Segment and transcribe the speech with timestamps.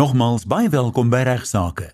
[0.00, 1.90] Nogmaals baie welkom by Regsake.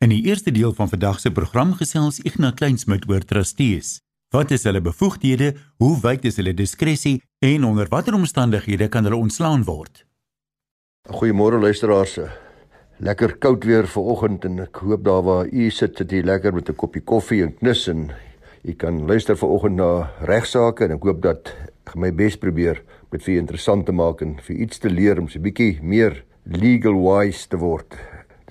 [0.00, 3.98] In die eerste deel van vandag se program gesels Ignas Kleinsmid oor trustees.
[4.32, 5.50] Wat is hulle bevoegdhede?
[5.82, 10.06] Hoe wyd is hulle diskresie en onder watter omstandighede kan hulle ontslaan word?
[11.10, 12.14] Goeiemôre luisteraars.
[12.96, 16.80] Lekker koud weer vanoggend en ek hoop daar waar u sit jy lekker met 'n
[16.80, 18.08] koppie koffie en knus en
[18.62, 21.52] jy kan luister vanoggend na regsaake en ek hoop dat
[21.86, 22.80] ek my bes probeer
[23.10, 26.24] met vir interessant te maak en vir iets te leer om so 'n bietjie meer
[26.50, 27.94] legal wise te word.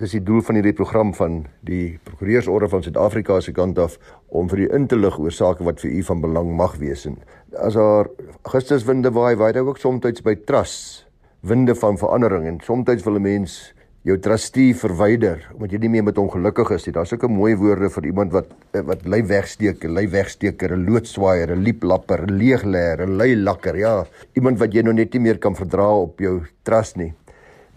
[0.00, 3.98] Dis die doel van hierdie program van die Prokureursorde van Suid-Afrika se kant af
[4.32, 7.04] om vir u in te lig oor sake wat vir u van belang mag wees
[7.10, 7.18] en
[7.60, 8.08] as daar
[8.46, 11.04] Augustuswinde waai, waai dit ook soms by trust
[11.44, 13.74] winde van verandering en soms wil 'n mens
[14.08, 16.94] jou trustee verwyder omdat jy nie meer met hom gelukkig is nie.
[16.96, 21.50] Daar's ook 'n mooi woorde vir iemand wat wat lei wegsteek, lei wegsteker, 'n loodswaaier,
[21.50, 23.76] 'n lieplapper, 'n leegleer, 'n lei lakker.
[23.76, 27.12] Ja, iemand wat jy nou net nie meer kan verdra op jou trust nie.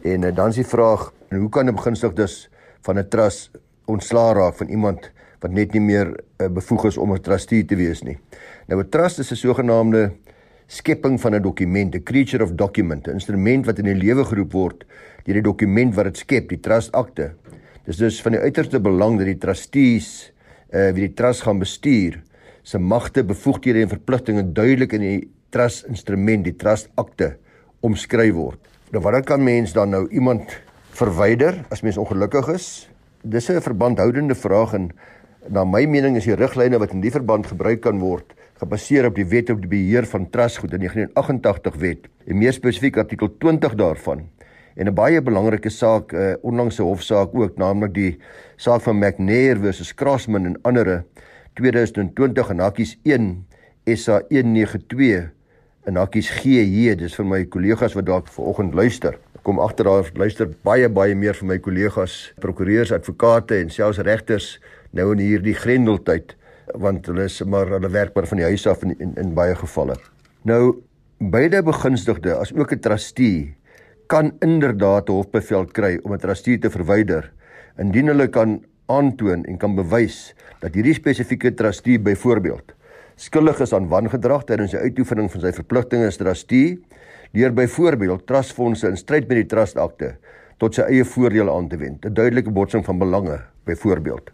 [0.04, 2.50] En uh, dan is die vraag, hoe kan 'n begunstigdes
[2.82, 3.52] van 'n trust
[3.86, 7.76] ontslaa raak van iemand wat net nie meer uh, bevoeg is om 'n trustee te
[7.76, 8.18] wees nie.
[8.68, 10.12] Nou 'n trust is 'n sogenaamde
[10.68, 14.52] skepping van 'n dokument, 'n creature of document, 'n instrument wat in die lewe geroep
[14.52, 14.86] word
[15.24, 17.34] deur die dokument wat dit skep, die trust akte.
[17.86, 20.32] Dis dus van die uiterste belang dat die trustees
[20.74, 22.24] uh wie die trust gaan bestuur,
[22.64, 27.38] se magte, bevoegdhede en verpligtinge duidelik in die trust instrument, die trust akte
[27.80, 28.73] omskryf word.
[28.94, 30.52] Nou wat kan mens dan nou iemand
[30.94, 32.66] verwyder as mens ongelukkig is?
[33.26, 34.92] Dis 'n verbandhoudende vraag en
[35.50, 39.16] na my mening is die riglyne wat in die verband gebruik kan word gebaseer op
[39.16, 43.74] die wet op die beheer van trustgoed in 1988 wet en meer spesifiek artikel 20
[43.76, 44.30] daarvan
[44.76, 48.18] en 'n baie belangrike saak 'n uh, eh, onlangse hofsaak ook naamlik die
[48.58, 51.04] saak van McNair versus Crossman en ander
[51.54, 53.46] 2020 en hakkies 1
[53.86, 55.34] SA 192
[55.90, 59.18] en hakkies GJ dis vir my kollegas wat dalk vanoggend luister.
[59.44, 64.58] Kom agter daar luister baie baie meer vir my kollegas prokureurs advokate en selfs regters
[64.96, 66.36] nou in hierdie grendeltyd
[66.80, 69.56] want hulle is maar hulle werk maar van die huis af in in, in baie
[69.60, 69.98] gevalle.
[70.48, 70.80] Nou
[71.20, 73.56] beide begunstigde as ook 'n trustee
[74.08, 77.32] kan inderdaad hofbevel kry om 'n trustee te verwyder
[77.78, 82.74] indien hulle kan aantoon en kan bewys dat hierdie spesifieke trustee byvoorbeeld
[83.16, 86.78] skuldig is aan wangedrag tydens die uitoefening van sy verpligtinge as trustee
[87.34, 90.16] deur byvoorbeeld trustfondse in stryd met die trustakte
[90.62, 92.06] tot sy eie voordeel aan te wend.
[92.06, 94.32] 'n duidelike botsing van belange byvoorbeeld.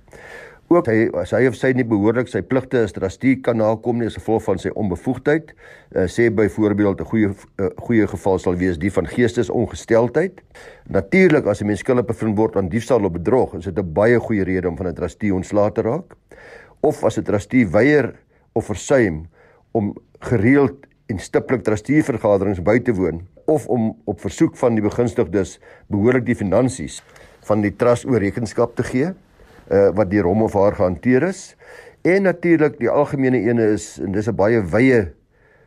[0.70, 4.06] Ook hy as hy of sy nie behoorlik sy pligte as trustee kan nakom nie
[4.06, 5.50] as gevolg van sy onbevoegdheid
[5.96, 10.42] uh, sê byvoorbeeld 'n goeie uh, goeie geval sal wees die van geestesongesteldheid.
[10.90, 14.20] Natuurlik as 'n mens skuldig bevind word aan diefstal of bedrog is dit 'n baie
[14.20, 16.16] goeie rede om van 'n trustee ontslae te raak.
[16.82, 18.14] Of as 'n trustee weier
[18.54, 19.28] of versuim
[19.72, 24.84] om gereeld en stiptelik trustee vergaderings by te woon of om op versoek van die
[24.86, 25.58] begunstigdes
[25.90, 27.00] behoorlik die finansies
[27.48, 31.56] van die trust oor rekenskap te gee uh, wat deur hom of haar gehanteer is.
[32.06, 35.02] En natuurlik die algemene ene is en dis 'n baie wye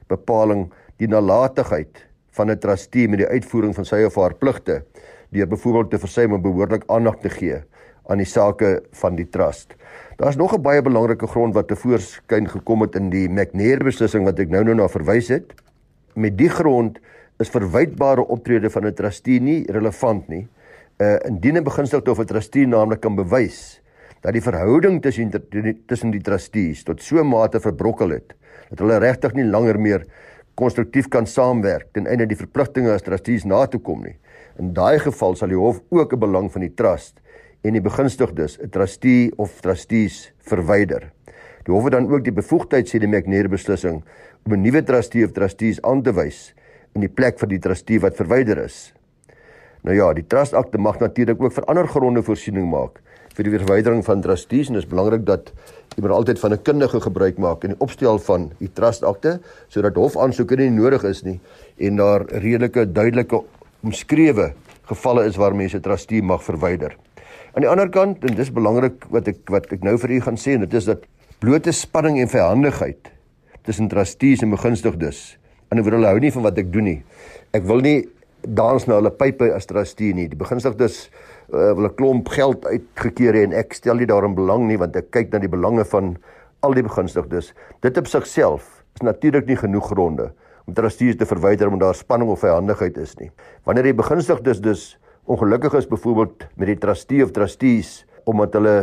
[0.08, 4.84] bepaling die nalatigheid van 'n trustee met die uitvoering van sy of haar pligte
[5.30, 7.62] deur byvoorbeeld te versuim om behoorlik aandag te gee
[8.06, 9.74] aan die sake van die trust.
[10.16, 14.38] Daar's nog 'n baie belangrike grond wat tevoorskyn gekom het in die McNair beslissing wat
[14.38, 15.54] ek nou nou na verwys het.
[16.14, 16.98] Met die grond
[17.38, 20.48] is verwytbare optrede van 'n trustee nie relevant nie.
[20.98, 23.80] Uh indien 'n beginsel of 'n trustee naamlik kan bewys
[24.20, 25.30] dat die verhouding tussen
[25.86, 28.34] tussen die trustees tot so 'n mate verbrokkel het
[28.70, 30.04] dat hulle regtig nie langer meer
[30.54, 34.16] konstruktief kan saamwerk ten einde die verpligtinge as trustees na te kom nie.
[34.58, 37.20] In daai geval sal die hof ook 'n belang van die trust
[37.62, 41.12] en die begunstigdes, 'n trustee of trustees verwyder.
[41.64, 44.02] Die hof het dan ook die bevoegdheid sê die McNair beslissing
[44.46, 46.54] om 'n nuwe trustee of trustees aan te wys
[46.94, 48.92] in die plek vir die trustee wat verwyder is.
[49.82, 53.00] Nou ja, die trustakte mag natuurlik ook vir ander gronde voorsiening maak
[53.36, 55.52] vir die verwydering van trustees en dit is belangrik dat
[55.96, 59.96] jy moet altyd van 'n kundige gebruik maak in die opstel van die trustakte sodat
[59.96, 61.40] hofaansoeke nie nodig is nie
[61.78, 63.42] en daar redelike duidelike
[63.82, 64.52] omskrewe
[64.84, 66.96] gevalle is waar mense trustee mag verwyder.
[67.52, 70.38] Aan die ander kant en dis belangrik wat ek wat ek nou vir u gaan
[70.40, 71.02] sê en dit is dat
[71.44, 73.10] blote spanning en vyhandigheid
[73.68, 75.36] tussen trustees en begunstigdes.
[75.68, 77.02] In 'n woord hulle hou nie van wat ek doen nie.
[77.52, 78.08] Ek wil nie
[78.48, 80.28] dans na hulle pype as trustee nie.
[80.28, 81.10] Die begunstigdes
[81.52, 85.10] uh, wil 'n klomp geld uitgekeer en ek stel nie daarin belang nie want ek
[85.10, 86.16] kyk na die belange van
[86.62, 87.52] al die begunstigdes.
[87.82, 90.32] Dit op sigself is natuurlik nie genoeg gronde
[90.64, 93.30] om trustees te verwyder omdat daar spanning of vyhandigheid is nie.
[93.64, 94.96] Wanneer die begunstigdes dus
[95.26, 98.76] ongelukkig is byvoorbeeld met die trustee of trustees omdat hulle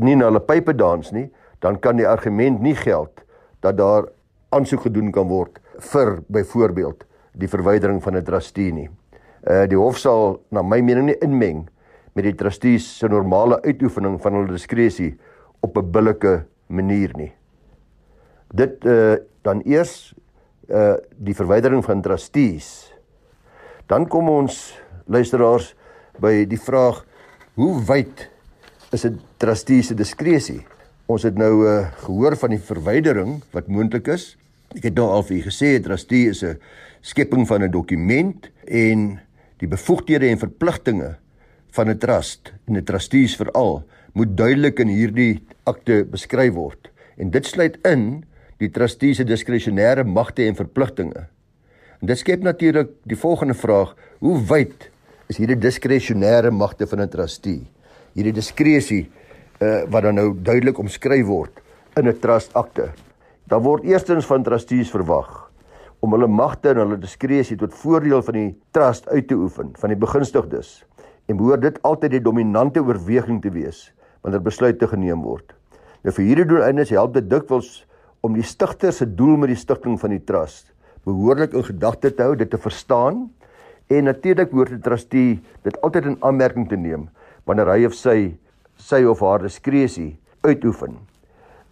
[0.00, 1.28] nie na hulle pype dans nie,
[1.64, 3.24] dan kan die argument nie geld
[3.64, 4.08] dat daar
[4.54, 5.60] aansoek gedoen kan word
[5.92, 7.04] vir byvoorbeeld
[7.36, 8.88] die verwydering van 'n trustee nie.
[9.46, 11.68] Uh die hof sal na my mening nie inmeng
[12.14, 15.16] met die trustees se normale uitoefening van hulle diskresie
[15.60, 17.32] op 'n billike manier nie.
[18.54, 20.14] Dit uh dan eers
[20.68, 22.92] uh die verwydering van trustees.
[23.86, 24.74] Dan kom ons
[25.06, 25.74] luisteraars
[26.22, 27.04] by die vraag
[27.56, 28.28] hoe wyd
[28.92, 30.66] is 'n trustee se diskresie?
[31.06, 34.36] Ons het nou uh gehoor van die verwydering wat moontlik is.
[34.74, 36.58] Ek het nou al vir u gesê 'n trustee is 'n
[37.00, 39.20] skepping van 'n dokument en
[39.58, 41.16] die bevoegdhede en verpligtinge
[41.70, 46.90] van 'n trust en 'n trustees veral moet duidelik in hierdie akte beskryf word.
[47.16, 48.24] En dit sluit in
[48.58, 51.26] die trustee se diskresionêre magte en verpligtinge.
[52.00, 54.90] En dit skep natuurlik die volgende vraag: hoe wyd
[55.30, 57.66] is hierdie diskresionêre magte van 'n trustee?
[58.14, 59.10] Hierdie diskresie
[59.60, 61.60] uh, wat dan nou duidelik omskryf word
[61.96, 62.92] in 'n trust akte.
[63.48, 65.50] Daar word eerstens van trustees verwag
[66.00, 69.90] om hulle magte en hulle diskresie tot voordeel van die trust uit te oefen van
[69.90, 70.84] die begunstigdes
[71.26, 75.54] en behoort dit altyd die dominante oorweging te wees wanneer besluite geneem word.
[76.04, 77.86] Nou vir hierdie doeleindes help dit dikwels
[78.22, 80.72] om die stigter se doel met die stigting van die trust
[81.06, 83.28] behoorlik in gedagte te hou, dit te verstaan
[83.86, 87.08] en natuurlik behoort die trustee dit altyd in aanmerking te neem
[87.46, 88.36] wanneer hy of sy
[88.76, 90.96] sy of haar diskresie uitoefen.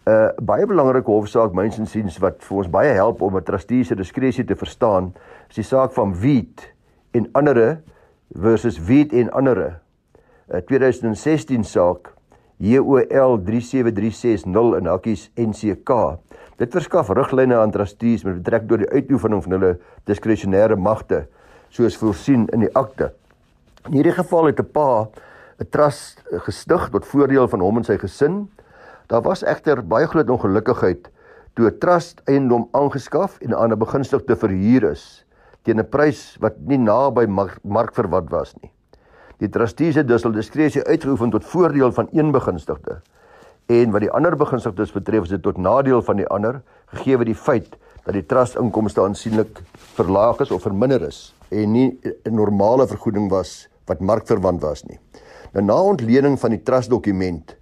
[0.05, 3.44] 'n uh, Baie belangrike hofsaak myns en siens wat vir ons baie help om 'n
[3.44, 5.12] trustee se diskresie te verstaan,
[5.49, 6.69] is die saak van Wheat
[7.12, 7.81] en ander
[8.32, 9.81] versus Wheat en ander.
[10.49, 12.12] 'n 2016 saak
[12.58, 16.19] JOL 37360 in hakkies NCK.
[16.56, 21.26] Dit verskaf riglyne aan trustees met betrekking tot die uitoefening van hulle diskresionêre magte
[21.74, 23.10] soos voorsien in die akte.
[23.88, 25.08] In hierdie geval het 'n pa
[25.58, 28.48] 'n trust gestig tot voordeel van hom en sy gesin.
[29.06, 31.10] Daar was egter baie groot ongelukkigheid
[31.54, 35.24] toe 'n trust eiendom aangeskaf en aan 'n begunstigde verhuur is
[35.62, 37.26] teen 'n prys wat nie naby
[37.62, 38.70] markverwant was nie.
[39.38, 43.00] Die trustees het dus hul diskresie uitgeoefen tot voordeel van een begunstigde
[43.66, 46.62] en wat die ander begunstigdes betref is dit tot nadeel van die ander
[46.92, 49.62] gegee word die feit dat die trust inkomste aansienlik
[49.96, 54.98] verlaag is of verminder is en nie 'n normale vergoeding was wat markverwant was nie.
[55.52, 57.56] Nou na ontleding van die trust dokument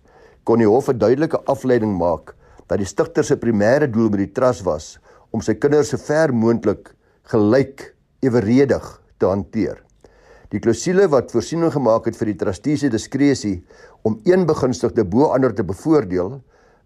[0.45, 2.35] kon die hof 'n duidelike afleiding maak
[2.67, 4.99] dat die stigter se primêre doel met die trust was
[5.31, 9.83] om sy kinders so ver moontlik gelyk eweredig te hanteer.
[10.53, 13.63] Die klousule wat voorsiening gemaak het vir die trustee se diskresie
[14.03, 16.41] om een begunstigde bo ander te bevoordeel,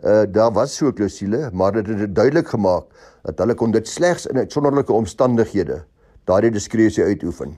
[0.04, 2.84] uh daar was so 'n klousule, maar dit het duidelik gemaak
[3.22, 5.84] dat hulle kon dit slegs in uitsonderlike omstandighede
[6.24, 7.56] daardie diskresie uitoefen.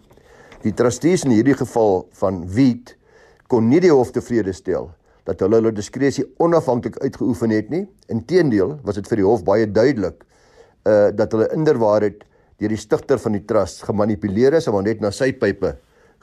[0.63, 2.97] Die trustees in hierdie geval van Wheat
[3.47, 4.91] kon nie die hof tevrede stel
[5.25, 7.89] dat hulle hulle diskresie onafhanklik uitgeoefen het nie.
[8.07, 10.25] Inteendeel was dit vir die hof baie duidelik
[10.85, 12.25] uh dat hulle inderwaarheid
[12.59, 15.77] deur die stigter van die trust gemanipuleer is om net na sy pype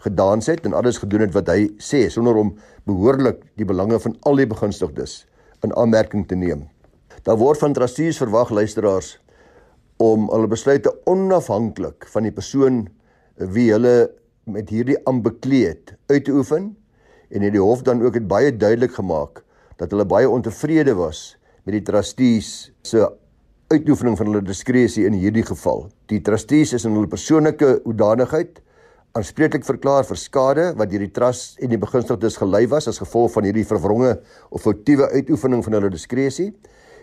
[0.04, 4.16] gedans het en alles gedoen het wat hy sê sonder om behoorlik die belange van
[4.22, 5.26] al die begunstigdes
[5.66, 6.66] in aanmerking te neem.
[7.26, 9.16] Daar word van trustees verwag luisteraars
[10.02, 12.84] om hulle besluite onafhanklik van die persoon
[13.56, 13.96] wie hulle
[14.46, 16.74] met hierdie aanbekleed uit te oefen
[17.32, 19.42] en het die hof dan ook het baie duidelik gemaak
[19.80, 21.34] dat hulle baie ontevrede was
[21.66, 22.52] met die trustees
[22.86, 23.08] se
[23.74, 25.88] uitoefening van hulle diskresie in hierdie geval.
[26.12, 28.62] Die trustees is in hulle persoonlike hoedanigheid
[29.16, 33.32] aanspreeklik verklaar vir skade wat deur die trust en die begunstigdes gelei was as gevolg
[33.32, 34.10] van hierdie verwronge
[34.52, 36.50] of foutiewe uitoefening van hulle diskresie.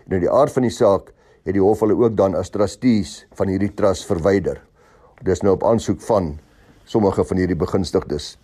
[0.05, 1.09] En in die aard van die saak
[1.41, 4.59] het die hof hulle ook dan as trustees van hierdie trust verwyder.
[5.25, 6.35] Dis nou op aansoek van
[6.85, 8.35] sommige van hierdie begunstigdes.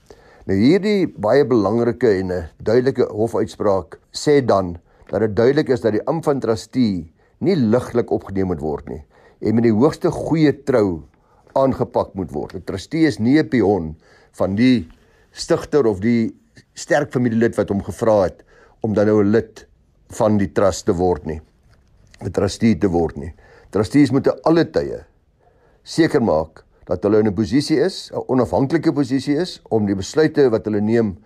[0.50, 4.80] Nou hierdie baie belangrike en 'n duidelike hofuitspraak sê dan
[5.12, 7.06] dat dit duidelik is dat die amp van trustee
[7.38, 9.04] nie ligtelik opgeneem moet word nie
[9.40, 11.04] en met die hoogste goeie trou
[11.64, 12.56] aangepak moet word.
[12.56, 13.96] 'n Trustee is nie 'n pion
[14.32, 14.88] van die
[15.32, 16.36] stigter of die
[16.74, 18.44] sterk familielid wat hom gevra het
[18.82, 19.68] om dan nou 'n lid
[20.10, 21.42] van die trust te word nie.
[22.22, 23.34] 'n Trustee te word nie.
[23.70, 25.04] Trustees moet alle tye
[25.84, 30.50] seker maak dat hulle in 'n posisie is, 'n onafhanklike posisie is om die besluite
[30.50, 31.18] wat hulle neem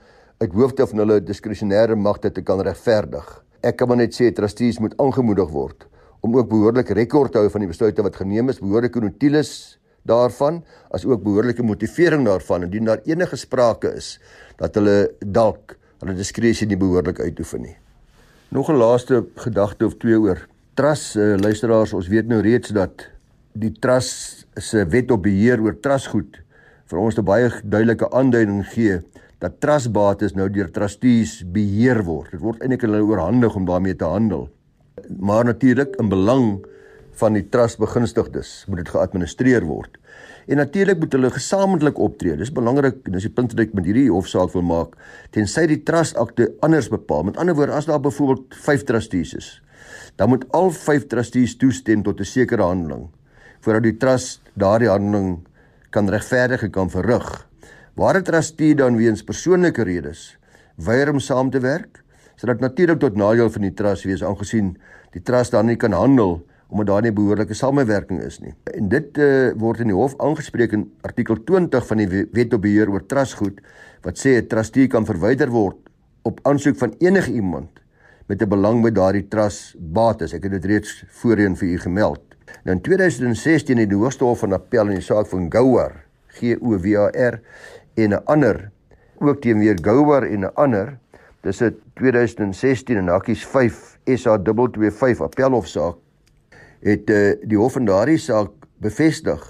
[0.41, 3.43] uit hoofde van hulle diskresionêre magte te kan regverdig.
[3.63, 5.87] Ek kan maar net sê trustees moet aangemoedig word
[6.21, 10.63] om ook behoorlik rekord te hou van die besluite wat geneem is, behoorlike notules daarvan
[10.91, 14.19] as ook behoorlike motivering daarvan indien daar enige sprake is
[14.59, 17.77] dat hulle dalk hulle diskresie nie behoorlik uitoefen nie.
[18.49, 23.07] Nog 'n laaste gedagte of twee oor trust uh, luisteraars ons weet nou reeds dat
[23.53, 26.41] die trust se wet op beheer oor trustgoed
[26.85, 28.99] vir ons 'n baie duidelike aanduiding gee
[29.39, 32.31] dat trustbates nou deur trustees beheer word.
[32.31, 34.49] Dit word eintlik hulle oorhandig om daarmee te handel.
[35.19, 36.65] Maar natuurlik in belang
[37.19, 39.97] van die trust begunstigdes moet dit geadministreer word.
[40.47, 42.35] En natuurlik moet hulle gesamentlik optree.
[42.37, 44.97] Dis belangrik en dis die punt wat ek met hierdie hofsaak wil maak.
[45.31, 47.23] Tensy die trust akte anders bepaal.
[47.29, 49.49] Met ander woorde, as daar byvoorbeeld 5 trustees is,
[50.19, 53.09] dan moet al 5 trustees toestem tot 'n sekere handeling
[53.63, 55.47] voordat die trust daardie handeling
[55.89, 57.47] kan regverdig en kan verrig.
[57.95, 60.37] Waar 'n trustee dan weens persoonlike redes
[60.75, 62.03] weier om saam te werk,
[62.35, 64.77] sodat natuurlik tot nadeel van die trust wees aangesien
[65.11, 66.41] die trust dan nie kan handel
[66.73, 68.55] omdat daar nie behoorlike samewerking is nie.
[68.73, 72.63] En dit uh, word in die hof aangespreek in artikel 20 van die Wet op
[72.65, 73.61] beheer oor trustgoed
[74.03, 75.77] wat sê 'n trustee kan verwyder word
[76.25, 77.69] op aansoek van enige iemand
[78.27, 80.33] met 'n belang by daardie trust bates.
[80.33, 82.21] Ek het dit reeds voorheen vir u gemeld.
[82.63, 86.57] Nou in 2016 het die Hoogste Hof van Appel in die saak van Gouwar, G
[86.61, 87.41] O W A R
[87.95, 88.71] en 'n ander
[89.19, 90.97] ook teen weer Gouwar en 'n ander,
[91.41, 96.02] dis 'n 2016 en hakkies 5 SA 225 appelhofsaak
[96.83, 98.51] het uh, die hof in daardie saak
[98.83, 99.43] bevestig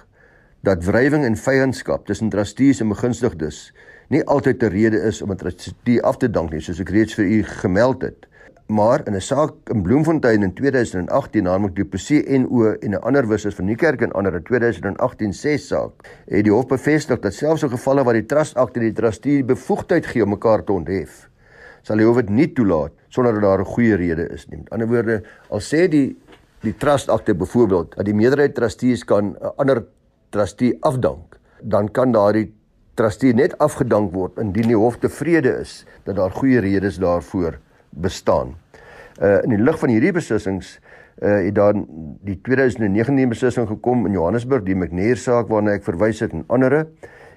[0.63, 3.71] dat wrywing en vyandskap tussen trustees en begunstigdes
[4.13, 7.13] nie altyd 'n rede is om 'n trustee af te dank nie soos ek reeds
[7.13, 8.27] vir u gemeld het
[8.67, 13.27] maar in 'n saak in Bloemfontein in 2018 naamlik die PC NO en 'n ander
[13.27, 15.91] wissers van Niekerk en ander in 2018 6 saak
[16.27, 20.05] het die hof bevestig dat selfs in gevalle waar die trust akte die trustee bevoegdheid
[20.05, 21.29] gee om mekaar te onthef
[21.83, 24.57] sal die hof dit nie toelaat sonder dat daar 'n goeie rede is nie.
[24.57, 26.17] Met ander woorde, al sê die
[26.63, 29.83] die trust akte byvoorbeeld dat die meerderheid trustees kan 'n ander
[30.29, 32.53] trustee afdank, dan kan daardie
[32.95, 38.55] trustee net afgedank word indien die hof tevrede is dat daar goeie redes daarvoor bestaan.
[39.21, 40.79] Uh in die lig van hierdie beslissings
[41.21, 41.85] uh het dan
[42.25, 46.87] die 2019 beslissing gekom in Johannesburg die McNair saak waarna ek verwys het en ander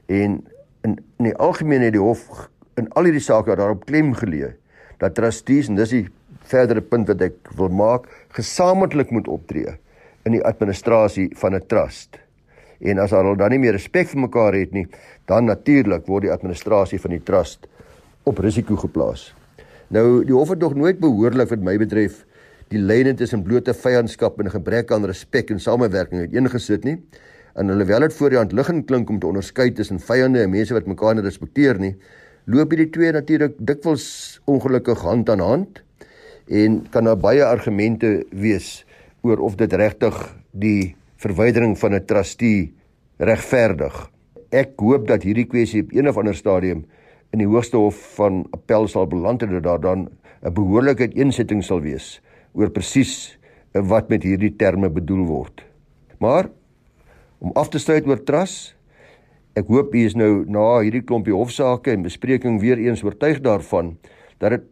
[0.06, 0.45] en
[0.83, 4.54] in in die algemeen het die hof in al hierdie sake daarop klem geleë
[4.99, 6.06] dat trustees en dis die
[6.50, 9.76] verdere punt wat ek wil maak, gesamentlik moet optree
[10.26, 12.19] in die administrasie van 'n trust.
[12.81, 14.87] En as hulle dan nie meer respek vir mekaar het nie,
[15.26, 17.67] dan natuurlik word die administrasie van die trust
[18.25, 19.35] op risiko geplaas.
[19.88, 22.25] Nou die hof het nog nooit behoorlik wat my betref
[22.69, 26.99] die lyne tussen blote vyandskap en gebrek aan respek en samewerking uiteengesit nie.
[27.55, 30.75] En alhoewel dit voor die hand liggend klink om te onderskei tussen vyande en mense
[30.75, 31.95] wat mekaar respekteer nie,
[32.45, 35.86] loop hierdie twee natuurlik dikwels ongelukkig hand aan hand
[36.47, 38.85] en kan daar baie argumente wees
[39.26, 40.15] oor of dit regtig
[40.53, 42.73] die verwydering van 'n trustee
[43.19, 44.11] regverdig.
[44.50, 46.85] Ek hoop dat hierdie kwessie op een of ander stadium
[47.33, 50.09] in die hoogste hof van appel sal beland en dat daar dan
[50.43, 52.21] 'n behoorlike insetting sal wees
[52.53, 53.38] oor presies
[53.73, 55.65] wat met hierdie terme bedoel word.
[56.19, 56.49] Maar
[57.38, 58.76] om af te sluit oor trust
[59.57, 63.95] Ek hoop u is nou na hierdie klompie hofsaake en bespreking weer eens oortuig daarvan
[64.37, 64.67] dat dit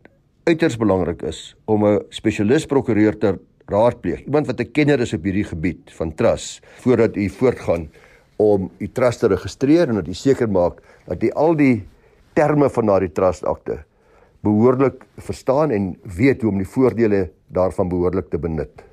[0.44, 4.24] uiters belangrik is om 'n spesialis prokureur te raadpleeg.
[4.24, 7.88] Iemand wat 'n kenner is op hierdie gebied van trust voordat u voortgaan
[8.36, 11.86] om u trust te registreer en dat u seker maak dat u al die
[12.32, 13.84] terme van daardie trust akte
[14.40, 18.84] behoorlik verstaan en weet hoe om die voordele daarvan behoorlik te benut.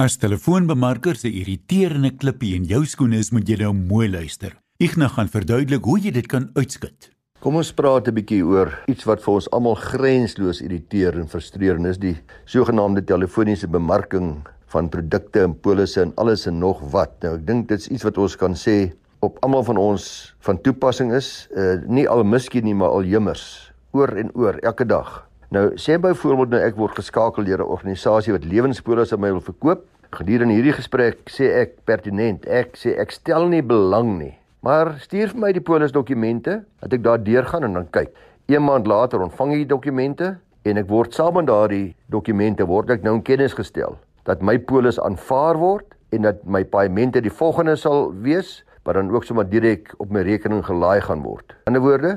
[0.00, 4.56] As telefoonbemarker se irriterende klippie in jou skoene is, moet jy nou mooi luister.
[4.80, 7.10] Ignas gaan verduidelik hoe jy dit kan uitskit.
[7.42, 11.74] Kom ons praat 'n bietjie oor iets wat vir ons almal grensloos irriteer en frustreer
[11.74, 12.14] en dis die
[12.46, 17.10] sogenaamde telefoniese bemarking van produkte en polisse en alles en nog wat.
[17.22, 18.92] Nou ek dink dit's iets wat ons kan sê
[19.26, 20.04] op almal van ons
[20.46, 24.86] van toepassing is, uh, nie al miskien nie, maar al jummers oor en oor elke
[24.86, 25.26] dag.
[25.50, 29.40] Nou sê byvoorbeeld nou ek word geskakel deur 'n organisasie wat lewenspolisse aan my wil
[29.40, 29.82] verkoop.
[30.12, 35.32] Gedurende hierdie gesprek sê ek pertinent, ek sê ek stel nie belang nie Maar stuur
[35.32, 38.12] vir my die polisdokumente dat ek daar deurgaan en dan kyk.
[38.46, 40.28] 1 maand later ontvang ek die dokumente
[40.62, 43.96] en ek word saam met daardie dokumente word ek nou in kennis gestel
[44.28, 49.10] dat my polis aanvaar word en dat my paemente die volgende sal wees wat dan
[49.10, 51.56] ook sommer direk op my rekening gelaai gaan word.
[51.66, 52.12] In ander woorde,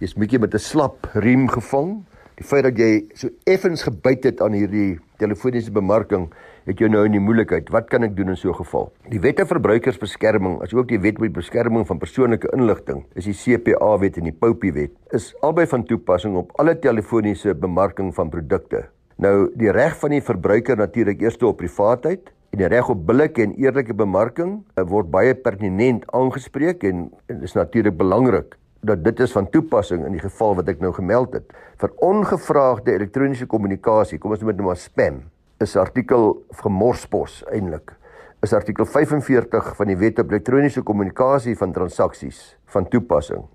[0.00, 2.00] jy's bietjie met 'n slap riem gevang.
[2.40, 6.28] Die feit dat jy so effens gebyt het aan hierdie telefoniese bemarking
[6.68, 7.68] het jou nou in die moeilikheid.
[7.74, 8.92] Wat kan ek doen in so 'n geval?
[9.10, 13.98] Die Wet op Verbruikersbeskerming, asook die Wet op Beskerming van Persoonlike Inligting, is die CPA
[13.98, 18.88] Wet en die POPI Wet, is albei van toepassing op alle telefoniese bemarking van produkte.
[19.16, 23.42] Nou, die reg van die verbruiker natuurlik eers op privaatheid en die reg op billike
[23.42, 29.20] en eerlike bemarking eh, word baie pertinent aangespreek en dit is natuurlik belangrik dat dit
[29.20, 34.18] is van toepassing in die geval wat ek nou gemeld het vir ongevraagde elektroniese kommunikasie
[34.18, 35.22] kom ons noem dit nou maar spam
[35.64, 37.96] is artikel gemorspos eintlik
[38.44, 42.40] is artikel 45 van die wet op elektroniese kommunikasie van transaksies
[42.74, 43.46] van toepassing.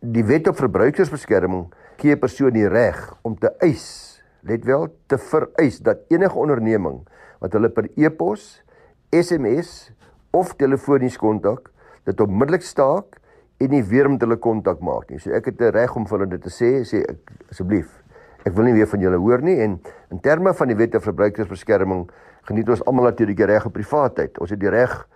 [0.00, 1.66] Die wet op verbruikersbeskerming
[2.00, 7.04] gee 'n persoon die reg om te eis, let wel, te vereis dat enige onderneming
[7.40, 8.62] wat hulle per e-pos
[9.10, 9.92] SMS
[10.30, 11.70] of telefonies kontak,
[12.04, 13.17] dit onmiddellik staak
[13.58, 15.18] en nie weer met hulle kontak maak nie.
[15.18, 17.18] So ek het 'n reg om vir hulle dit te sê, sê ek
[17.50, 18.02] asseblief.
[18.44, 21.02] Ek wil nie weer van julle hoor nie en in terme van die wet op
[21.02, 22.08] verbruikersbeskerming
[22.42, 24.38] geniet ons almal natuurlik die reg op privaatheid.
[24.38, 25.08] Ons het die reg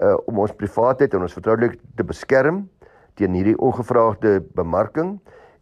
[0.00, 2.68] uh om ons privaatheid en ons vertroulikheid te beskerm
[3.14, 5.20] teen hierdie ongevraagde bemarking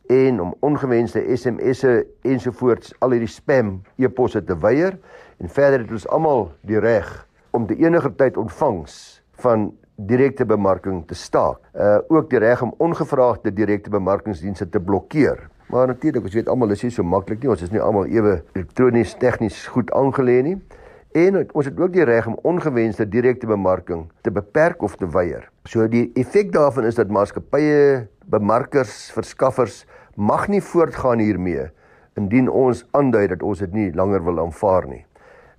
[0.08, 4.98] en om ongewenste SMS'e ensovoorts al hierdie spam e-posse te weier
[5.38, 7.10] en verder het ons almal die reg
[7.50, 11.58] om te enige tyd ontvangs van direkte bemarking te staak.
[11.74, 15.48] Uh ook die reg om ongevraagde direkte bemarkingsdienste te blokkeer.
[15.68, 17.50] Maar natuurlik, ons weet almal is nie so maklik nie.
[17.50, 20.56] Ons is nie almal ewe elektronies tegnies goed aangelê nie.
[21.18, 25.48] En ons het ook die reg om ongewenste direkte bemarking te beperk of te weier.
[25.68, 29.84] So die effek daarvan is dat maatskappye, bemarkers, verskaffers
[30.16, 31.68] mag nie voortgaan hiermee
[32.18, 35.04] indien ons aandui dat ons dit nie langer wil aanvaar nie.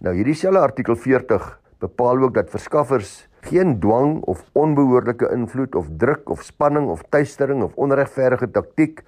[0.04, 1.48] Nou hierdie selfde artikel 40
[1.80, 7.64] bepaal ook dat verskaffers geen dwang of onbehoorlike invloed of druk of spanning of tuistering
[7.64, 9.04] of onregverdige taktik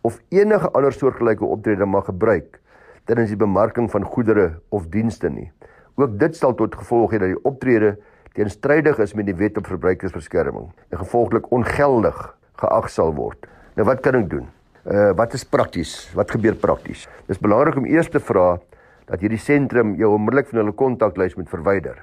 [0.00, 2.60] of enige ander soortgelyke optrede mag gebruik
[3.06, 5.50] tydens die bemarking van goedere of dienste nie.
[5.96, 7.94] Ook dit sal tot gevolg hê dat die optrede
[8.36, 12.18] teenstrydig is met die wet op verbruikersbeskerming en gevolglik ongeldig
[12.60, 13.46] geag sal word.
[13.78, 14.50] Nou wat kan ek doen?
[14.86, 15.94] Uh wat is prakties?
[16.18, 17.06] Wat gebeur prakties?
[17.30, 18.56] Dis belangrik om eers te vra
[19.06, 22.02] dat hierdie sentrum jou onmiddellik van hulle kontaklys moet verwyder.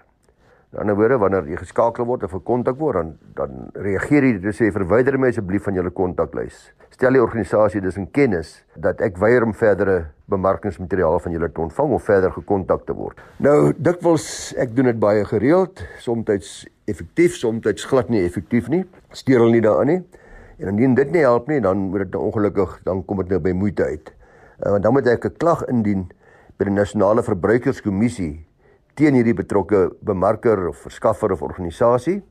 [0.73, 4.39] In 'n ander woorde, wanneer jy geskakel word of gekontak word, dan dan reageer jy
[4.41, 6.73] dit sê verwyder my asseblief van julle kontaklys.
[6.89, 11.61] Stel die organisasie dis in kennis dat ek weier om verdere bemarkingsmateriaal van julle te
[11.61, 13.21] ontvang of verder gekontak te word.
[13.37, 18.83] Nou, dikwels ek doen dit baie gereeld, soms effektief, soms glad nie effektief nie.
[19.11, 20.01] Steur hulle nie daarin nie.
[20.57, 23.39] En indien dit nie help nie, dan moet dit nou ongelukkig dan kom dit nou
[23.39, 24.09] by moeite uit.
[24.63, 26.09] Uh, want dan moet ek 'n klag indien
[26.57, 28.45] by die nasionale verbruikerskommissie
[28.95, 32.21] teen hierdie betrokke bemarker of verskaffer of organisasie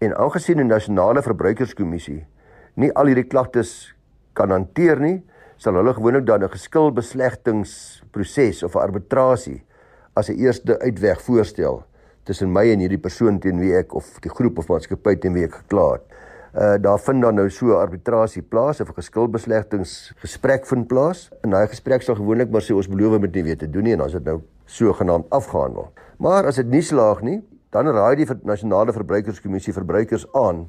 [0.00, 2.26] en aangesien die nasionale verbruikerskommissie
[2.80, 3.92] nie al hierdie klagtes
[4.38, 5.18] kan hanteer nie,
[5.60, 9.62] sal hulle gewoonlik dan 'n geskilbeslegtingsproses of 'n arbitrasie
[10.16, 11.84] as 'n eerste uitweg voorstel
[12.24, 15.44] tussen my en hierdie persoon teen wie ek of die groep of maatskappy teen wie
[15.44, 16.02] ek gekla het.
[16.54, 21.30] Uh daar vind dan nou so 'n arbitrasie plaas of 'n geskilbeslegtingsgesprek vind plaas.
[21.44, 23.82] In daai gesprek sal gewoonlik maar sê ons beloof om dit nie weer te doen
[23.82, 25.90] nie en as dit nou sogenaamd afgehandel.
[26.18, 27.40] Maar as dit nie slaag nie,
[27.74, 30.68] dan raai die nasionale verbruikerskommissie verbruikers aan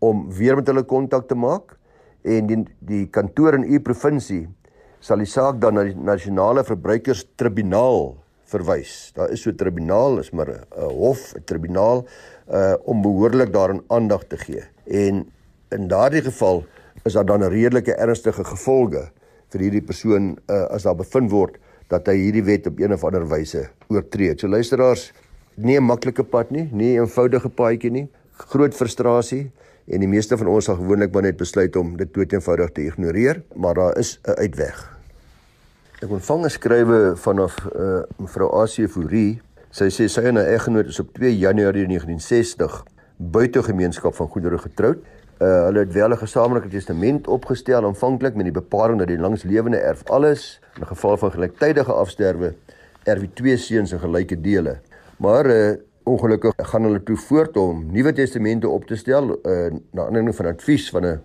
[0.00, 1.76] om weer met hulle kontak te maak
[2.24, 4.46] en die die kantoor in u provinsie
[5.00, 8.14] sal die saak dan na die nasionale verbruikerstribunaal
[8.50, 9.12] verwys.
[9.16, 12.04] Daar is so 'n tribunaal, is maar 'n hof, 'n tribunaal
[12.52, 14.62] uh om behoorlik daaraan aandag te gee.
[14.84, 15.32] En
[15.70, 16.64] in daardie geval
[17.04, 19.10] is daar dan 'n redelike ernstige gevolge
[19.48, 21.58] vir hierdie persoon uh as daar bevind word
[21.90, 24.36] dat hy hierdie wet op een of ander wyse oortree.
[24.38, 25.10] So luisteraars,
[25.56, 28.08] nie 'n maklike pad nie, nie 'n eenvoudige paadjie nie.
[28.50, 29.50] Groot frustrasie
[29.86, 32.82] en die meeste van ons sal gewoonlik maar net besluit om dit dood eenvoudig te
[32.82, 34.98] ignoreer, maar daar is 'n uitweg.
[36.00, 39.40] Ek ontvang 'n skrywe vanaf uh, mevrou Asie Fourie.
[39.70, 42.84] Sy sê sy en haar eggenoot is op 2 Januarie 1960
[43.20, 44.98] buite gemeenskap van goedere getroud.
[45.40, 49.76] Uh, hulle het wel 'n gesamentlike testament opgestel aanvanklik met die bepaling dat die langslewende
[49.76, 52.54] erf alles in geval van gelyktydige afsterwe
[53.02, 54.78] erf die twee seuns in gelyke dele.
[55.16, 60.04] Maar uh, ongelukkig gaan hulle toe voort om nuwe testamente op te stel uh, na
[60.04, 61.20] aanleiding van advies van 'n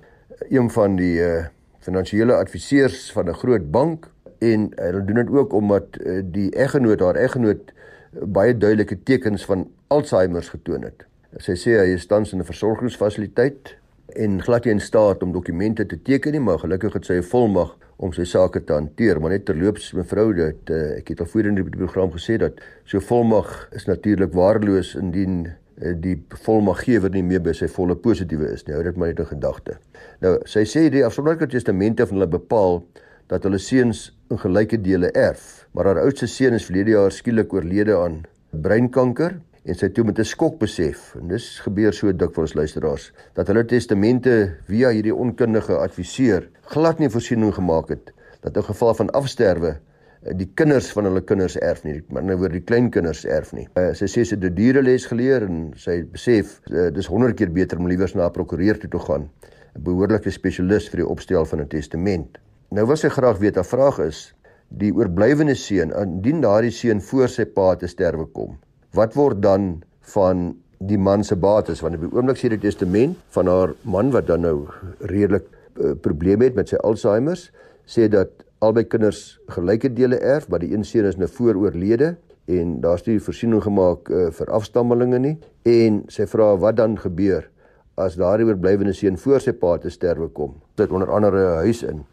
[0.50, 1.46] een van die uh,
[1.80, 6.52] finansiële adviseurs van 'n groot bank en uh, hulle doen dit ook omdat uh, die
[6.52, 7.74] eggenoot haar eggenoot
[8.12, 11.06] baie duidelike tekens van Alzheimer getoon het.
[11.38, 13.76] Sy sê hy is tans in 'n versorgingsfasiliteit
[14.14, 17.24] en glad nie in staat om dokumente te teken nie, maar gelukkig het sy 'n
[17.24, 19.20] volmag om sy sake te hanteer.
[19.22, 22.60] Maar net terloops mevrou dat uh, ek het al voorheen in die program gesê dat
[22.84, 28.52] so volmag is natuurlik waardeloos indien uh, die volmaggewer nie meer by sy volle positiewe
[28.52, 28.76] is nie.
[28.76, 29.80] Hou dit maar net in gedagte.
[30.20, 32.84] Nou, sy sê die afsonderlike testamente van hulle bepaal
[33.28, 37.54] dat hulle seuns in gelyke dele erf, maar haar oudste seun is verlede jaar skielik
[37.54, 42.54] oorlede aan breinkanker en sy toe met 'n skok besef en dis gebeur so dikwels
[42.54, 48.64] luisteraars dat hulle testamente via hierdie onkundige adviseur glad nie voorsiening gemaak het dat in
[48.64, 52.62] geval van afsterwe eh, die kinders van hulle kinders erf nie maar nou word die
[52.62, 53.68] kleinkinders erf nie.
[53.78, 57.36] Uh, sy sê sy het 'n diere les geleer en sy besef uh, dis 100
[57.36, 59.30] keer beter om liewers na 'n prokureur toe te gaan,
[59.76, 62.38] 'n behoorlike spesialis vir die opstel van 'n testament.
[62.72, 64.34] Nou wil sy graag weet, haar vraag is
[64.70, 68.58] die oorblywende seun, indien daardie seun voor sy pa te sterwe kom,
[68.96, 69.84] wat word dan
[70.16, 74.12] van die man se bates want op die oomblik sê die testament van haar man
[74.16, 74.58] wat dan nou
[75.00, 75.48] redelik
[75.80, 77.40] uh, probleme het met sy Alzheimer
[77.86, 82.16] sê dat albei kinders gelyke dele erf maar die een seun is nou voor oorlede
[82.46, 85.36] en daar's nie voorsiening gemaak uh, vir afstammelinge nie
[85.70, 87.50] en sy vra wat dan gebeur
[87.96, 90.56] as daardie oorblywende seun voor sy pa te sterwe kom.
[90.76, 92.04] Dit onder andere 'n huis in.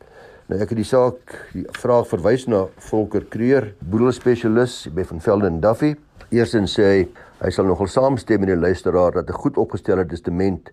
[0.48, 1.18] Nou ek het die saak
[1.52, 5.94] die vraag verwys na Volker Kreer, boedelspesialis by van Velden Duffy.
[6.32, 7.00] Eerstens sê hy
[7.42, 10.70] hy sal nogal saamstem met die luisteraar dat 'n goed opgestelde testament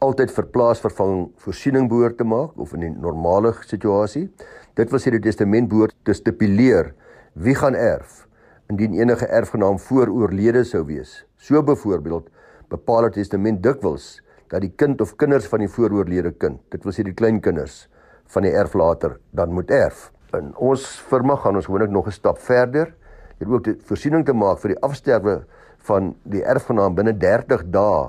[0.00, 4.30] altyd vir plaasvervanging voorsiening behoort te maak of in 'n normale situasie.
[4.74, 6.94] Dit wil sê die testament behoort te stipuleer
[7.34, 8.26] wie gaan erf
[8.70, 11.26] indien enige erfgenaam voor oorlede sou wees.
[11.36, 12.30] So byvoorbeeld
[12.70, 16.92] bepaal 'n testament dikwels dat die kind of kinders van die vooroorlede kind, dit wil
[16.92, 17.88] sê die kleinkinders
[18.26, 20.12] van die erflater dan moet erf.
[20.32, 22.94] In ons firma gaan ons gewoonlik nog 'n stap verder.
[23.44, 25.32] Dit ook die voorsiening te maak vir die afsterwe
[25.84, 28.06] van die erfgenaam binne 30 dae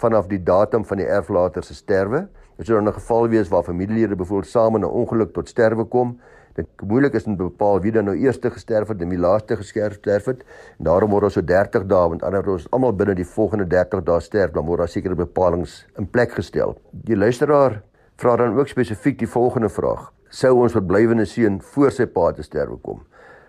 [0.00, 2.22] vanaf die datum van die erflater se sterwe.
[2.56, 5.84] Dit sou dan 'n geval wees waar familielede byvoorbeeld saam in 'n ongeluk tot sterwe
[5.84, 6.18] kom.
[6.54, 9.56] Dit moeilik is om te bepaal wie dan nou eerste gesterf het en wie laaste
[9.56, 10.44] gesterf het.
[10.78, 14.02] En daarom word ons so 30 dae, want anders ons almal binne die volgende 30
[14.02, 15.66] dae sterf, dan word daar sekere bepalinge
[15.98, 16.80] in plek gestel.
[16.90, 17.82] Die luisteraar
[18.16, 22.42] vra dan ook spesifiek die volgende vraag: Sou ons verblywende seun voor sy pa te
[22.42, 23.02] sterwe kom?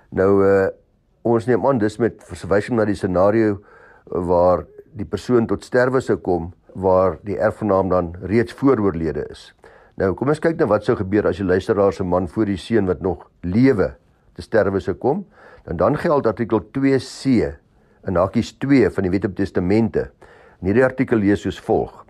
[0.09, 0.67] Nou uh
[1.21, 3.59] ons neem aan dis met verwysing na die scenario
[4.05, 4.65] waar
[4.97, 9.51] die persoon tot sterwe sou kom waar die erfgenaam dan reeds vooroorlede is.
[9.99, 12.57] Nou kom ons kyk nou wat sou gebeur as die luisteraar se man voor die
[12.57, 13.91] seun wat nog lewe
[14.35, 15.25] te sterwe sou kom.
[15.67, 17.51] Dan dan geld artikel 2C
[18.07, 20.09] in hakkies 2 van die Wet op Testamente.
[20.61, 22.05] En hierdie artikel lees soos volg: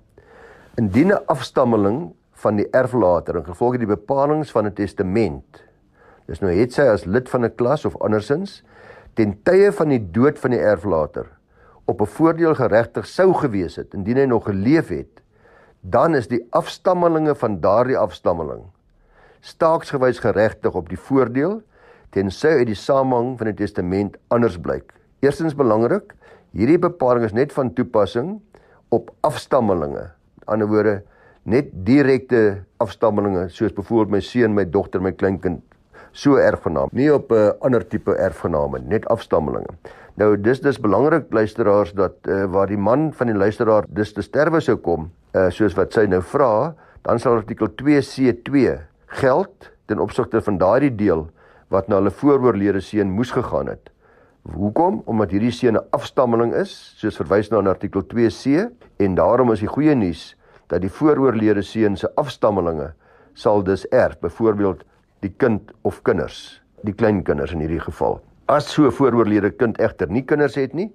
[0.78, 5.63] Indien 'n afstammeling van die erflater in gevolge die bepalinge van 'n testament,
[6.28, 8.63] dis nou het sy as lid van 'n klas of andersins
[9.13, 11.28] ten tye van die dood van die erflater
[11.86, 15.21] op 'n voordeel geregtig sou gewees het indien hy nog geleef het,
[15.82, 18.63] dan is die afstammelinge van daardie afstammeling
[19.41, 21.62] staaksgewys geregtig op die voordeel
[22.13, 24.93] tensy uit die samehang van die testament anders blyk.
[25.26, 26.13] Eerstens belangrik,
[26.52, 28.36] hierdie bepaling is net van toepassing
[28.91, 30.10] op afstammelinge.
[30.41, 30.95] Met ander woorde,
[31.43, 35.63] net direkte afstammelinge soos byvoorbeeld my seun, my dogter, my kleinkind
[36.12, 39.74] so erfgenaam, nie op 'n uh, ander tipe erfgename, net afstammelinge.
[40.15, 44.21] Nou dis dis belangrik luisteraars dat uh, waar die man van die luisteraar dis te
[44.21, 50.00] sterwe sou kom, uh, soos wat sy nou vra, dan sal artikel 2C2 geld ten
[50.00, 51.30] opsigte van daardie deel
[51.71, 53.89] wat na hulle vooroorlede seun moes gegaan het.
[54.41, 55.02] Hoekom?
[55.06, 59.60] Omdat hierdie seun 'n afstammeling is, soos verwys na in artikel 2C en daarom is
[59.60, 60.36] die goeie nuus
[60.67, 62.93] dat die vooroorlede seun se afstammelinge
[63.34, 64.84] sal dus erf, byvoorbeeld
[65.22, 68.20] die kind of kinders, die kleinkinders in hierdie geval.
[68.50, 70.90] As so vooroorlede kind egter nie kinders het nie,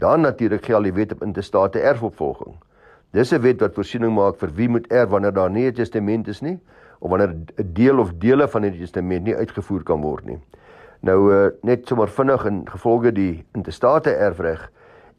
[0.00, 2.56] dan natuurlik geld die wet op intestate erfopvolging.
[3.12, 6.28] Dis 'n wet wat voorsiening maak vir wie moet erf wanneer daar nie 'n testament
[6.28, 6.58] is nie
[7.00, 10.38] of wanneer 'n deel of dele van die testament nie uitgevoer kan word nie.
[11.00, 14.70] Nou uh, net sommer vinnig in gevolge die intestate erfreg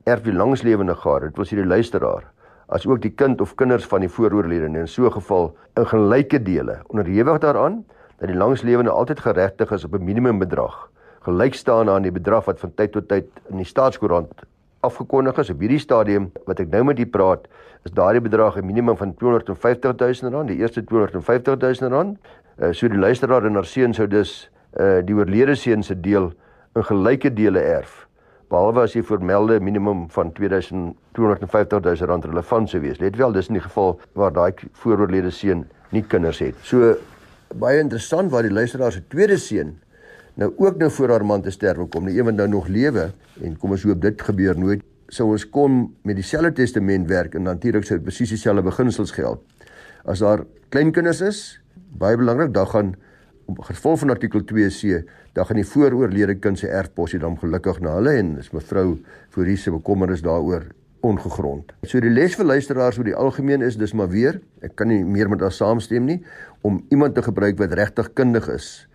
[0.03, 2.23] erf die langslewende gaar, dit wil sê die luisteraar,
[2.67, 6.43] as ook die kind of kinders van die vooroorlede in so 'n geval in gelyke
[6.43, 7.85] dele onderhewig daaraan
[8.17, 10.89] dat die langslewende altyd geregtig is op 'n minimumbedrag
[11.27, 14.45] gelyk staan aan die bedrag wat van tyd tot tyd in die staatskoerant
[14.79, 17.47] afgekondig is op hierdie stadium wat ek nou met u praat
[17.87, 22.17] is daardie bedrag 'n minimum van 250 000 rand die eerste 250 000 rand.
[22.59, 24.49] Uh, so die luisteraar en haar seun sou dus
[24.79, 26.33] uh, die oorlede seun se deel
[26.75, 28.07] in gelyke dele erf
[28.49, 32.99] behalwe as die voormelde minimum van 2250 000 rand relevant sou wees.
[32.99, 36.55] Let wel dis in die geval waar daai vooroorlede seun nie kinders het.
[36.61, 36.95] So
[37.55, 39.75] baie interessant waar die luisteraar se tweede seun
[40.37, 43.09] nou ook nou voor haar man te sterwe kom, die een wat nou nog lewe
[43.41, 44.83] en kom ons hoop dit gebeur nooit.
[45.09, 49.41] Sou ons kom met dieselfde testament werk en natuurlik sou presies dieselfde beginsels geld.
[50.05, 51.39] As daar kleinkinders is,
[51.97, 52.93] baie belangrik, dan gaan
[53.47, 55.01] op gevolg van artikel 2C,
[55.33, 58.99] dan gaan die vooroorlede kind se erfposie dan gelukkig na hulle en is mevrou
[59.33, 60.67] Fourie se bekommernis daaroor
[61.07, 61.71] ongegrond.
[61.87, 65.03] So die les vir luisteraars oor die algemeen is dis maar weer, ek kan nie
[65.07, 66.19] meer met haar saamstem nie
[66.67, 68.87] om iemand te gebruik wat regtig kundig is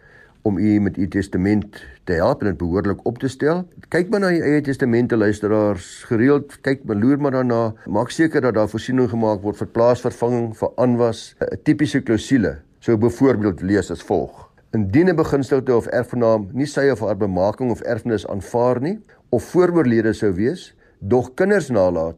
[0.43, 3.63] om u met u testament te help en dit behoorlik op te stel.
[3.95, 8.43] Kyk maar na u eie testamente luisteraars, gereeld kyk maar loer maar daarna, maak seker
[8.43, 12.59] dat daar voorsiening gemaak word vir plaasvervanging vir aanwas, 'n tipiese klousule.
[12.81, 17.71] So byvoorbeeld lees as volg: Indien 'n begunstigde of erfgenaam nie sy of haar bemaking
[17.71, 18.99] of erfenis aanvaar nie
[19.29, 22.17] of vooroorlede sou wees, dog kinders nalat,